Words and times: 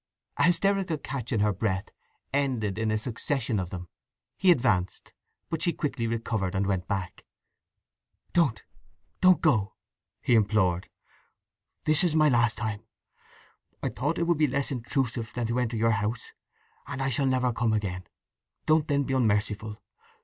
A 0.37 0.45
hysterical 0.45 0.97
catch 0.97 1.31
in 1.31 1.41
her 1.41 1.53
breath 1.53 1.89
ended 2.33 2.79
in 2.79 2.89
a 2.89 2.97
succession 2.97 3.59
of 3.59 3.69
them. 3.69 3.87
He 4.35 4.49
advanced, 4.49 5.13
but 5.51 5.61
she 5.61 5.73
quickly 5.73 6.07
recovered 6.07 6.55
and 6.55 6.65
went 6.65 6.87
back. 6.87 7.23
"Don't 8.33 8.63
go—don't 9.21 9.41
go!" 9.41 9.75
he 10.23 10.33
implored. 10.33 10.89
"This 11.83 12.03
is 12.03 12.15
my 12.15 12.29
last 12.29 12.57
time! 12.57 12.81
I 13.83 13.89
thought 13.89 14.17
it 14.17 14.23
would 14.23 14.39
be 14.39 14.47
less 14.47 14.71
intrusive 14.71 15.33
than 15.35 15.45
to 15.45 15.59
enter 15.59 15.77
your 15.77 15.91
house. 15.91 16.31
And 16.87 16.99
I 16.99 17.09
shall 17.11 17.27
never 17.27 17.53
come 17.53 17.71
again. 17.71 18.05
Don't 18.65 18.87
then 18.87 19.03
be 19.03 19.13
unmerciful. 19.13 19.79